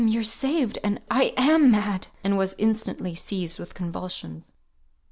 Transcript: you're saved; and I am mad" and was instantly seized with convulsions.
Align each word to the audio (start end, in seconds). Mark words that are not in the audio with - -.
you're 0.07 0.23
saved; 0.23 0.79
and 0.83 0.99
I 1.11 1.25
am 1.37 1.69
mad" 1.69 2.07
and 2.23 2.35
was 2.35 2.55
instantly 2.57 3.13
seized 3.13 3.59
with 3.59 3.75
convulsions. 3.75 4.55